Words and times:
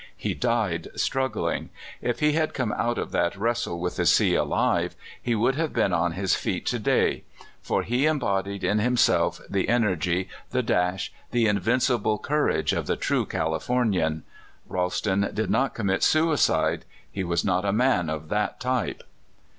He 0.17 0.33
died 0.33 0.87
struggling. 0.95 1.69
If 2.01 2.21
he 2.21 2.31
had 2.31 2.55
come 2.55 2.71
out 2.71 2.97
of 2.97 3.11
that 3.11 3.35
wrestle 3.35 3.79
with 3.79 3.97
the 3.97 4.07
sea 4.07 4.33
alive, 4.33 4.95
he 5.21 5.35
would 5.35 5.53
have 5.53 5.73
been 5.73 5.93
on 5.93 6.13
his 6.13 6.33
feet 6.33 6.65
Il6 6.65 6.69
CALIFORNIA 6.71 7.09
SKETCHES. 7.11 7.19
to 7.19 7.19
day; 7.21 7.47
for 7.61 7.83
he 7.83 8.05
embodied 8.07 8.63
in 8.63 8.79
himself 8.79 9.41
the 9.47 9.69
energy, 9.69 10.27
the 10.49 10.63
dash, 10.63 11.13
the 11.29 11.45
invincible 11.45 12.17
courage 12.17 12.73
of 12.73 12.87
the 12.87 12.95
true 12.97 13.27
Californian. 13.27 14.23
Ralston 14.67 15.29
did 15.35 15.51
not 15.51 15.75
commit 15.75 16.01
suicide. 16.01 16.85
He 17.11 17.23
was 17.23 17.45
not 17.45 17.63
a 17.63 17.71
man 17.71 18.09
of 18.09 18.29
that 18.29 18.59
type. 18.59 19.03